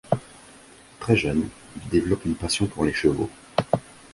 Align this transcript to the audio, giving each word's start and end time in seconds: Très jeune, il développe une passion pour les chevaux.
Très 0.99 1.15
jeune, 1.15 1.47
il 1.79 1.87
développe 1.89 2.25
une 2.25 2.33
passion 2.33 2.65
pour 2.65 2.85
les 2.85 2.91
chevaux. 2.91 3.29